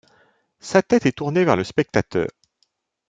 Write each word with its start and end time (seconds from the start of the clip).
Sa 0.59 0.81
tête 0.81 1.05
est 1.05 1.11
tournée 1.11 1.45
vers 1.45 1.55
le 1.55 1.63
spectateur. 1.63 2.27